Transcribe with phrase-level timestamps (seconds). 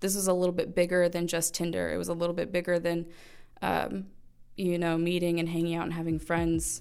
[0.00, 1.90] This was a little bit bigger than just Tinder.
[1.90, 3.06] It was a little bit bigger than,
[3.62, 4.06] um,
[4.56, 6.80] you know, meeting and hanging out and having friends.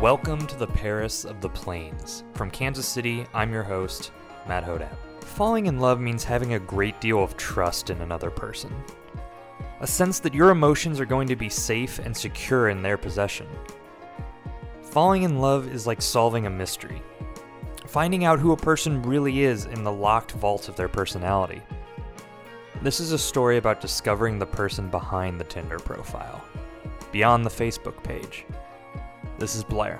[0.00, 2.24] Welcome to the Paris of the Plains.
[2.34, 4.10] From Kansas City, I'm your host,
[4.48, 5.05] Matt Hodapp.
[5.26, 8.72] Falling in love means having a great deal of trust in another person.
[9.80, 13.46] A sense that your emotions are going to be safe and secure in their possession.
[14.80, 17.02] Falling in love is like solving a mystery,
[17.86, 21.60] finding out who a person really is in the locked vault of their personality.
[22.80, 26.42] This is a story about discovering the person behind the Tinder profile,
[27.12, 28.46] beyond the Facebook page.
[29.38, 29.98] This is Blair.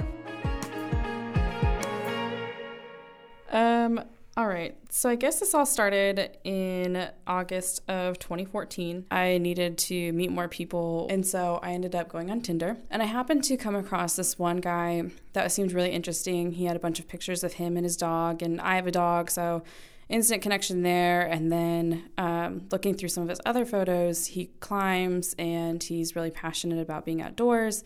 [3.51, 4.03] Um,
[4.37, 4.77] all right.
[4.91, 9.07] So I guess this all started in August of 2014.
[9.11, 12.77] I needed to meet more people, and so I ended up going on Tinder.
[12.91, 16.53] And I happened to come across this one guy that seemed really interesting.
[16.53, 18.93] He had a bunch of pictures of him and his dog, and I have a
[18.93, 19.63] dog, so
[20.11, 21.23] instant connection there.
[21.23, 26.31] And then um, looking through some of his other photos, he climbs and he's really
[26.31, 27.85] passionate about being outdoors.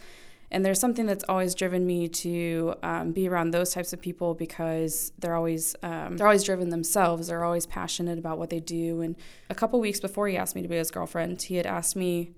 [0.52, 4.34] And there's something that's always driven me to um, be around those types of people
[4.34, 7.28] because they're always um, they're always driven themselves.
[7.28, 9.00] They're always passionate about what they do.
[9.00, 9.14] And
[9.48, 12.32] a couple weeks before he asked me to be his girlfriend, he had asked me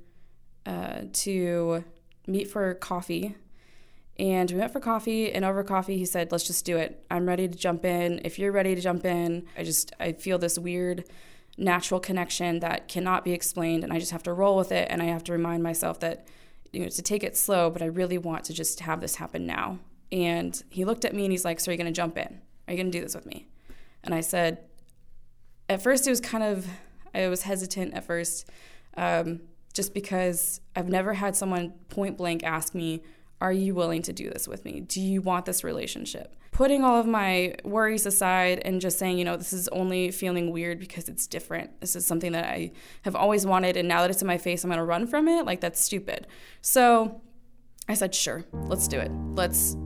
[0.67, 1.85] uh, to
[2.27, 3.37] meet for coffee.
[4.19, 7.03] And we met for coffee, and over coffee, he said, "Let's just do it.
[7.11, 8.21] I'm ready to jump in.
[8.25, 11.05] If you're ready to jump in, I just I feel this weird."
[11.59, 15.03] natural connection that cannot be explained and I just have to roll with it and
[15.03, 16.27] I have to remind myself that
[16.73, 19.47] you know, to take it slow, but I really want to just have this happen
[19.47, 19.79] now.
[20.11, 22.41] And he looked at me and he's like, So are you going to jump in?
[22.67, 23.49] Are you going to do this with me?
[24.05, 24.59] And I said,
[25.69, 26.67] At first, it was kind of,
[27.15, 28.49] I was hesitant at first,
[28.97, 29.41] um,
[29.73, 33.03] just because I've never had someone point blank ask me,
[33.43, 34.83] Are you willing to do this with me?
[34.83, 36.37] Do you want this relationship?
[36.53, 40.53] Putting all of my worries aside and just saying, you know, this is only feeling
[40.53, 41.81] weird because it's different.
[41.81, 42.71] This is something that I
[43.03, 43.77] have always wanted.
[43.77, 45.45] And now that it's in my face, I'm to run from it.
[45.45, 46.29] Like, that's stupid.
[46.61, 47.21] So
[47.89, 49.11] I said, Sure, let's do it.
[49.35, 49.77] Let's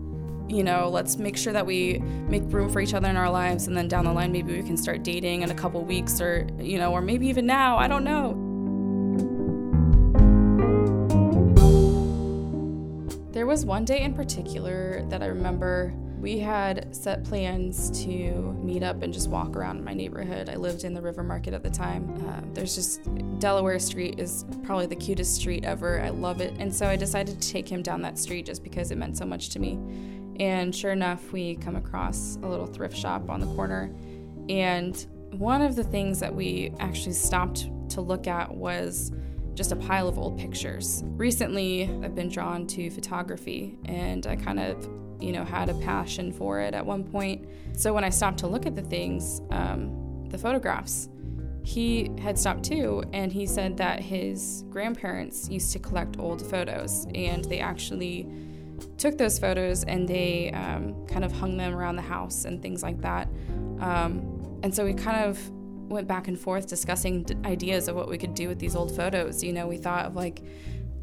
[0.49, 3.67] you know, let's make sure that we make room for each other in our lives.
[3.67, 6.47] And then down the line, maybe we can start dating in a couple weeks or,
[6.61, 7.79] you know, or maybe even now.
[7.79, 8.46] I don't know.
[13.37, 18.83] There was one day in particular that I remember we had set plans to meet
[18.83, 20.49] up and just walk around my neighborhood.
[20.49, 22.15] I lived in the River Market at the time.
[22.27, 23.03] Uh, there's just
[23.39, 26.01] Delaware Street is probably the cutest street ever.
[26.01, 26.55] I love it.
[26.59, 29.27] And so I decided to take him down that street just because it meant so
[29.27, 29.79] much to me.
[30.41, 33.95] And sure enough, we come across a little thrift shop on the corner.
[34.49, 34.97] And
[35.33, 39.13] one of the things that we actually stopped to look at was
[39.57, 41.03] just a pile of old pictures.
[41.07, 46.31] Recently, I've been drawn to photography and I kind of, you know, had a passion
[46.31, 47.49] for it at one point.
[47.73, 51.09] So when I stopped to look at the things, um, the photographs,
[51.65, 57.07] he had stopped too and he said that his grandparents used to collect old photos
[57.15, 58.29] and they actually
[58.99, 62.83] took those photos and they um, kind of hung them around the house and things
[62.83, 63.29] like that.
[63.81, 65.39] Um, and so we kind of
[65.89, 68.95] went back and forth discussing d- ideas of what we could do with these old
[68.95, 69.43] photos.
[69.43, 70.43] You know, we thought of like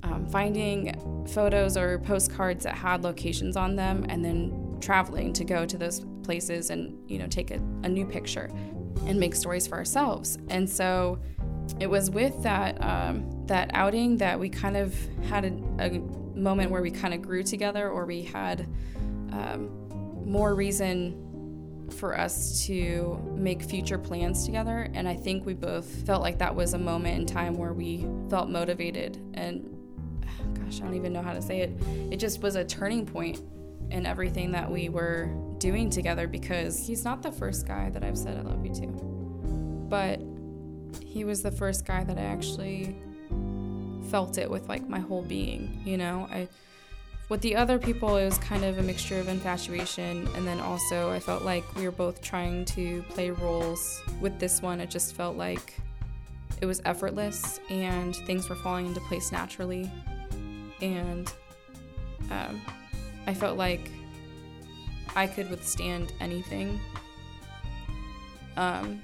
[0.04, 5.66] um, finding photos or postcards that had locations on them and then traveling to go
[5.66, 8.50] to those places and, you know, take a, a new picture
[9.06, 10.38] and make stories for ourselves.
[10.50, 11.20] And so
[11.80, 14.94] it was with that um, that outing that we kind of
[15.30, 15.50] had a,
[15.80, 16.00] a
[16.38, 18.68] moment where we kind of grew together or we had
[19.32, 19.70] um,
[20.26, 21.23] more reason
[21.94, 24.90] for us to make future plans together.
[24.94, 28.08] And I think we both felt like that was a moment in time where we
[28.30, 29.18] felt motivated.
[29.34, 29.78] And
[30.54, 31.72] gosh, I don't even know how to say it.
[32.12, 33.42] It just was a turning point
[33.92, 38.18] in everything that we were doing together because he's not the first guy that I've
[38.18, 38.88] said I love you to.
[39.90, 40.20] But
[41.06, 42.96] he was the first guy that I actually
[44.10, 46.28] felt it with like my whole being, you know?
[46.32, 46.48] I
[47.34, 51.12] with the other people, it was kind of a mixture of infatuation, and then also
[51.12, 54.04] I felt like we were both trying to play roles.
[54.22, 55.74] With this one, it just felt like
[56.62, 59.92] it was effortless and things were falling into place naturally.
[60.80, 61.34] And
[62.30, 62.62] um,
[63.26, 63.90] I felt like
[65.16, 66.80] I could withstand anything
[68.58, 69.02] um,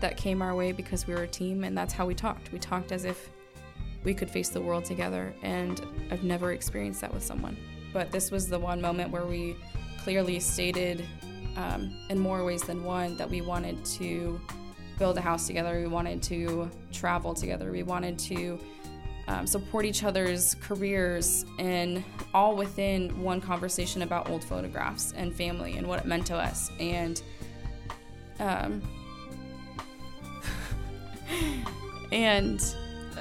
[0.00, 2.50] that came our way because we were a team, and that's how we talked.
[2.52, 3.28] We talked as if
[4.06, 5.34] we could face the world together.
[5.42, 7.56] And I've never experienced that with someone.
[7.92, 9.56] But this was the one moment where we
[10.02, 11.04] clearly stated
[11.56, 14.40] um, in more ways than one that we wanted to
[14.96, 15.80] build a house together.
[15.80, 17.72] We wanted to travel together.
[17.72, 18.60] We wanted to
[19.26, 25.78] um, support each other's careers, and all within one conversation about old photographs and family
[25.78, 26.70] and what it meant to us.
[26.78, 27.20] And
[28.38, 28.82] um,
[32.12, 32.62] and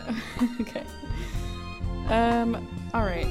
[0.62, 0.84] okay.
[2.08, 3.28] Um, all right.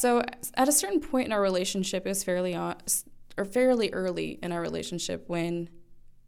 [0.00, 0.22] So
[0.54, 2.76] at a certain point in our relationship, it was fairly on,
[3.36, 5.68] or fairly early in our relationship when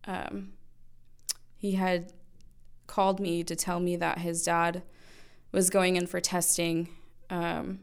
[0.04, 0.52] um,
[1.56, 2.12] he had
[2.86, 4.82] called me to tell me that his dad
[5.52, 6.88] was going in for testing,
[7.30, 7.80] um,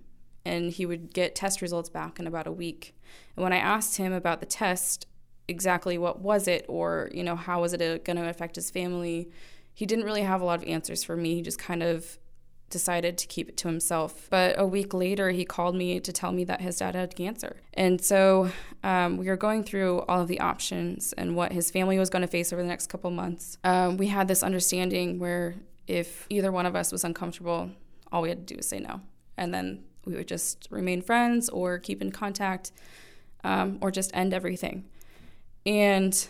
[0.49, 2.95] and he would get test results back in about a week.
[3.35, 5.05] And when I asked him about the test,
[5.47, 9.29] exactly what was it, or you know how was it going to affect his family,
[9.73, 11.35] he didn't really have a lot of answers for me.
[11.35, 12.17] He just kind of
[12.69, 14.27] decided to keep it to himself.
[14.29, 17.57] But a week later, he called me to tell me that his dad had cancer.
[17.73, 18.51] And so
[18.83, 22.21] um, we were going through all of the options and what his family was going
[22.21, 23.57] to face over the next couple months.
[23.63, 25.55] Um, we had this understanding where
[25.87, 27.71] if either one of us was uncomfortable,
[28.11, 29.01] all we had to do was say no.
[29.35, 32.71] And then we would just remain friends or keep in contact
[33.43, 34.85] um, or just end everything.
[35.65, 36.27] And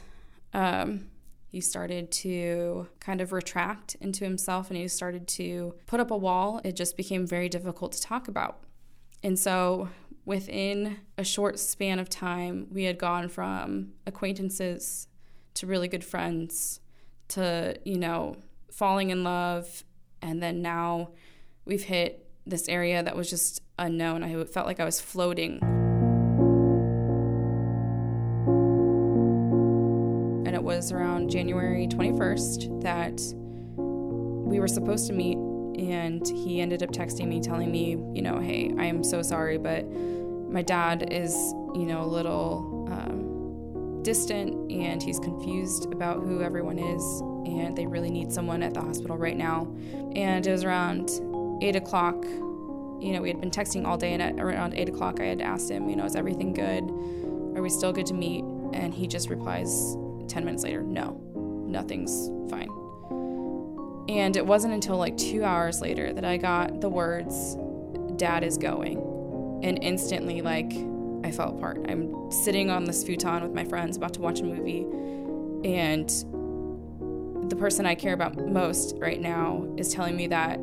[0.53, 1.07] um,
[1.47, 6.17] he started to kind of retract into himself and he started to put up a
[6.17, 6.61] wall.
[6.63, 8.63] It just became very difficult to talk about.
[9.23, 9.89] And so,
[10.25, 15.07] within a short span of time, we had gone from acquaintances
[15.55, 16.79] to really good friends
[17.29, 18.35] to, you know,
[18.71, 19.83] falling in love.
[20.21, 21.09] And then now
[21.65, 24.23] we've hit this area that was just unknown.
[24.23, 25.59] I felt like I was floating.
[30.45, 33.19] And it was around January 21st that
[34.49, 35.37] we were supposed to meet,
[35.79, 39.57] and he ended up texting me telling me, you know, hey, I am so sorry,
[39.57, 41.33] but my dad is,
[41.75, 47.85] you know, a little um, distant and he's confused about who everyone is, and they
[47.85, 49.71] really need someone at the hospital right now.
[50.15, 51.11] And it was around
[51.61, 52.25] 8 o'clock.
[53.01, 55.41] You know, we had been texting all day, and at around 8 o'clock, I had
[55.41, 56.83] asked him, you know, is everything good?
[57.57, 58.43] Are we still good to meet?
[58.73, 59.95] And he just replies,
[60.27, 61.19] 10 minutes later, no,
[61.67, 62.69] nothing's fine.
[64.09, 67.55] And it wasn't until like two hours later that I got the words,
[68.17, 68.97] Dad is going.
[69.63, 70.71] And instantly, like,
[71.23, 71.85] I fell apart.
[71.87, 74.85] I'm sitting on this futon with my friends about to watch a movie,
[75.67, 76.09] and
[77.49, 80.59] the person I care about most right now is telling me that,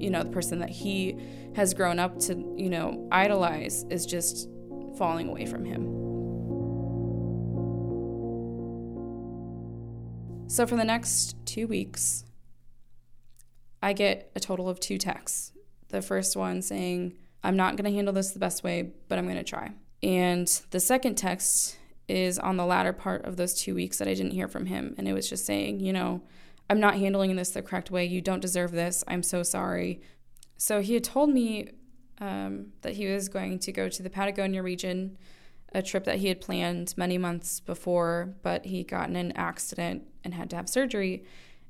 [0.00, 1.18] you know, the person that he
[1.54, 4.48] has grown up to, you know, idolize is just
[4.98, 6.06] falling away from him.
[10.48, 12.24] So for the next two weeks,
[13.82, 15.52] I get a total of two texts.
[15.88, 19.24] The first one saying, I'm not going to handle this the best way, but I'm
[19.24, 19.72] going to try.
[20.02, 21.78] And the second text
[22.08, 24.94] is on the latter part of those two weeks that I didn't hear from him.
[24.98, 26.22] And it was just saying, you know,
[26.68, 28.04] I'm not handling this the correct way.
[28.04, 29.04] You don't deserve this.
[29.06, 30.00] I'm so sorry.
[30.56, 31.70] So he had told me
[32.18, 35.16] um, that he was going to go to the Patagonia region
[35.76, 40.04] a trip that he had planned many months before, but he got in an accident
[40.24, 41.24] and had to have surgery.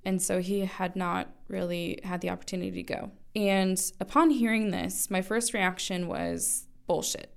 [0.05, 3.11] And so he had not really had the opportunity to go.
[3.35, 7.35] And upon hearing this, my first reaction was bullshit.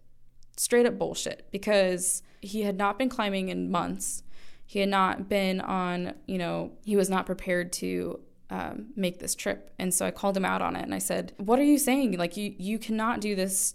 [0.58, 1.48] Straight up bullshit.
[1.52, 4.22] Because he had not been climbing in months.
[4.70, 8.20] He had not been on, you know, he was not prepared to
[8.52, 9.74] um, make this trip.
[9.80, 12.20] And so I called him out on it and I said, What are you saying?
[12.20, 13.74] Like, you, you cannot do this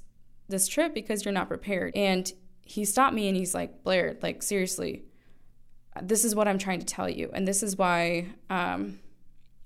[0.48, 1.96] this trip because you're not prepared.
[1.96, 2.32] And
[2.62, 5.02] he stopped me and he's like, Blair, like, seriously,
[6.00, 7.28] this is what I'm trying to tell you.
[7.34, 9.00] And this is why um,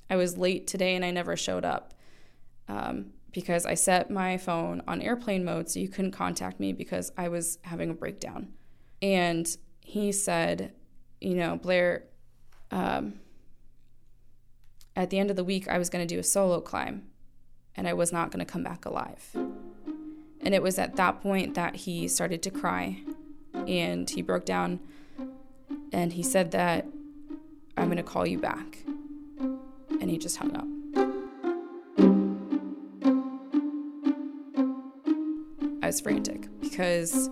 [0.08, 1.92] I was late today and I never showed up
[2.68, 7.12] um, because I set my phone on airplane mode so you couldn't contact me because
[7.18, 8.54] I was having a breakdown.
[9.02, 9.46] And
[9.82, 10.72] he said,
[11.20, 12.04] you know, Blair,
[12.70, 13.14] um,
[14.94, 17.04] at the end of the week, I was going to do a solo climb
[17.76, 19.30] and I was not going to come back alive.
[20.40, 22.98] And it was at that point that he started to cry
[23.54, 24.80] and he broke down
[25.92, 26.86] and he said that
[27.76, 28.78] I'm going to call you back.
[30.00, 30.66] And he just hung up.
[35.82, 37.30] I was frantic because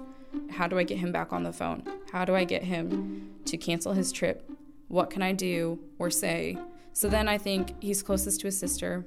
[0.50, 1.83] how do I get him back on the phone?
[2.12, 4.50] How do I get him to cancel his trip?
[4.88, 6.59] What can I do or say?
[6.93, 9.07] So then I think he's closest to his sister.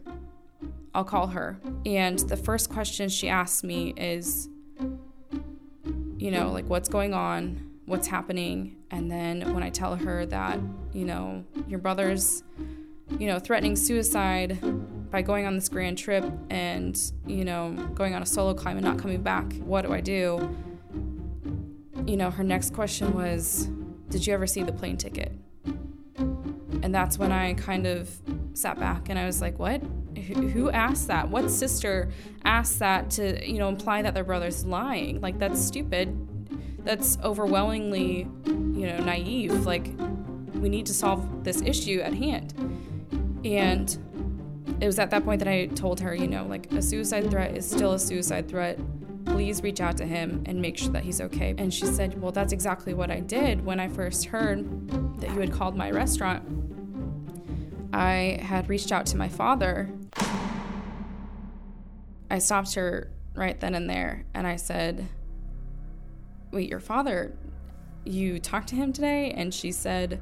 [0.94, 1.60] I'll call her.
[1.86, 4.50] And the first question she asks me is,
[6.18, 7.72] you know, like, what's going on?
[7.86, 8.76] What's happening?
[8.92, 10.60] And then when I tell her that,
[10.94, 12.44] you know, your brother's,
[13.18, 14.60] you know, threatening suicide,
[15.10, 18.86] by going on this grand trip and, you know, going on a solo climb and
[18.86, 20.56] not coming back, what do I do?
[22.10, 23.70] You know, her next question was,
[24.10, 25.32] Did you ever see the plane ticket?
[26.82, 28.10] And that's when I kind of
[28.54, 29.84] sat back and I was like, What?
[30.18, 31.30] Who asked that?
[31.30, 32.10] What sister
[32.44, 35.22] asked that to, you know, imply that their brother's lying?
[35.22, 36.18] Like, that's stupid.
[36.84, 39.68] That's overwhelmingly, you know, naive.
[39.68, 39.92] Like,
[40.56, 42.56] we need to solve this issue at hand.
[43.46, 47.30] And it was at that point that I told her, you know, like a suicide
[47.30, 48.80] threat is still a suicide threat.
[49.30, 51.56] Please reach out to him and make sure that he's okay.
[51.58, 54.90] And she said, Well, that's exactly what I did when I first heard
[55.22, 56.44] that you had called my restaurant.
[57.94, 59.90] I had reached out to my father.
[62.30, 65.08] I stopped her right then and there and I said,
[66.52, 67.36] Wait, your father,
[68.06, 69.32] you talked to him today?
[69.32, 70.22] And she said,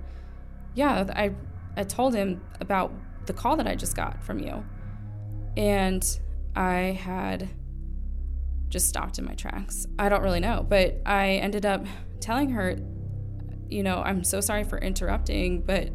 [0.76, 1.32] Yeah, I,
[1.76, 2.94] I told him about
[3.26, 4.64] the call that I just got from you.
[5.56, 6.20] And
[6.56, 7.50] I had
[8.70, 9.86] just stopped in my tracks.
[9.98, 11.86] I don't really know, but I ended up
[12.20, 12.78] telling her,
[13.70, 15.90] you know, I'm so sorry for interrupting, but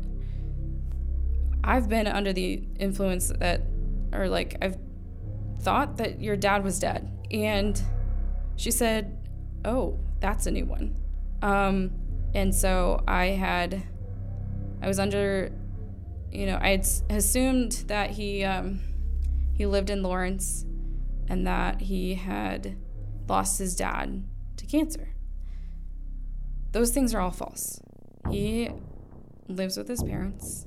[1.65, 3.63] I've been under the influence that,
[4.13, 4.79] or like, I've
[5.61, 7.11] thought that your dad was dead.
[7.31, 7.81] And
[8.57, 9.19] she said,
[9.65, 10.97] Oh, that's a new one.
[11.41, 11.93] Um,
[12.35, 13.83] and so I had,
[14.81, 15.53] I was under
[16.33, 18.81] you know, I had assumed that he um,
[19.55, 20.65] he lived in Lawrence
[21.33, 22.77] and that he had
[23.27, 24.23] lost his dad
[24.59, 25.15] to cancer.
[26.73, 27.81] Those things are all false.
[28.31, 28.69] He
[29.49, 30.67] lives with his parents.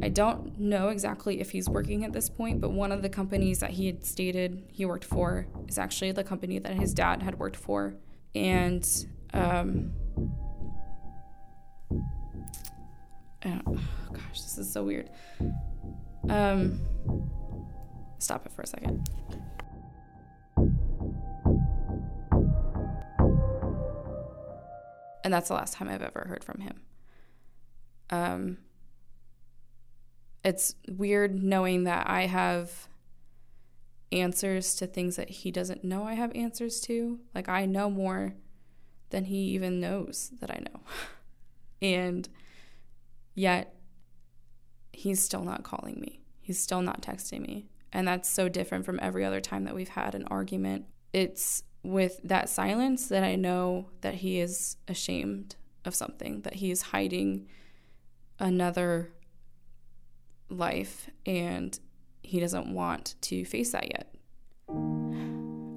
[0.00, 3.58] I don't know exactly if he's working at this point, but one of the companies
[3.58, 7.36] that he had stated he worked for is actually the company that his dad had
[7.40, 7.96] worked for.
[8.36, 8.88] And
[9.34, 9.92] um,
[13.44, 13.78] oh
[14.12, 15.10] gosh, this is so weird.
[16.28, 16.80] Um,
[18.20, 19.08] stop it for a second.
[25.22, 26.80] And that's the last time I've ever heard from him.
[28.10, 28.58] Um,
[30.44, 32.88] it's weird knowing that I have
[34.12, 37.20] answers to things that he doesn't know I have answers to.
[37.34, 38.34] Like, I know more
[39.10, 40.80] than he even knows that I know.
[41.82, 42.28] and
[43.34, 43.74] yet,
[44.92, 46.20] he's still not calling me.
[46.40, 47.68] He's still not texting me.
[47.92, 50.86] And that's so different from every other time that we've had an argument.
[51.12, 56.70] It's with that silence that I know that he is ashamed of something, that he
[56.70, 57.48] is hiding
[58.38, 59.12] another
[60.48, 61.78] life and
[62.22, 64.14] he doesn't want to face that yet.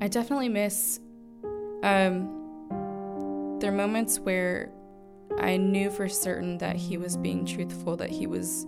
[0.01, 0.99] I definitely miss
[1.83, 4.71] um, there are moments where
[5.37, 8.65] I knew for certain that he was being truthful, that he was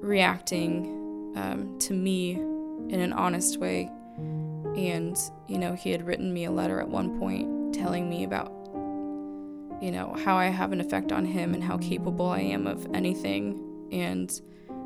[0.00, 1.01] reacting
[1.34, 3.90] um, to me in an honest way.
[4.76, 8.50] And, you know, he had written me a letter at one point telling me about,
[9.82, 12.86] you know, how I have an effect on him and how capable I am of
[12.94, 14.40] anything, and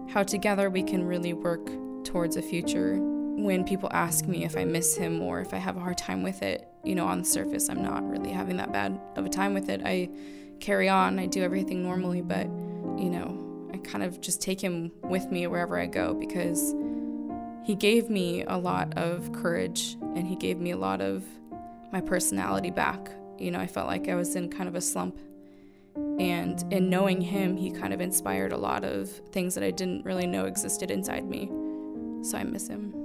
[0.08, 1.68] how together we can really work
[2.04, 2.96] towards a future.
[2.98, 6.22] When people ask me if I miss him or if I have a hard time
[6.22, 9.28] with it, you know, on the surface, I'm not really having that bad of a
[9.28, 9.82] time with it.
[9.84, 10.08] I
[10.58, 13.42] carry on, I do everything normally, but, you know,
[13.76, 16.74] I kind of just take him with me wherever I go because
[17.62, 21.24] he gave me a lot of courage and he gave me a lot of
[21.92, 23.10] my personality back.
[23.38, 25.18] You know, I felt like I was in kind of a slump.
[26.18, 30.06] And in knowing him, he kind of inspired a lot of things that I didn't
[30.06, 31.50] really know existed inside me.
[32.22, 32.95] So I miss him.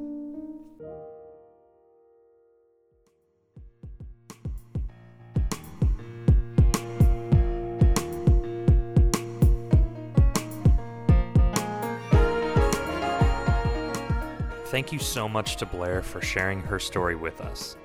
[14.72, 17.76] Thank you so much to Blair for sharing her story with us.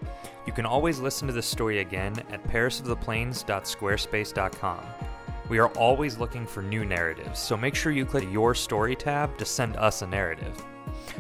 [0.47, 4.85] You can always listen to this story again at parisoftheplains.squarespace.com.
[5.49, 9.37] We are always looking for new narratives, so make sure you click your story tab
[9.39, 10.65] to send us a narrative.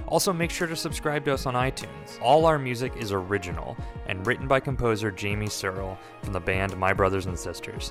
[0.06, 2.22] Also, make sure to subscribe to us on iTunes.
[2.22, 6.92] All our music is original and written by composer Jamie Searle from the band My
[6.92, 7.90] Brothers and Sisters.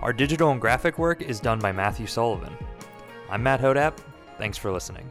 [0.00, 2.56] Our digital and graphic work is done by Matthew Sullivan.
[3.28, 3.98] I'm Matt Hodapp.
[4.38, 5.06] Thanks for listening.